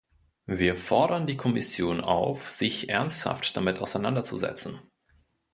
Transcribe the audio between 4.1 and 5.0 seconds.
zu setzen.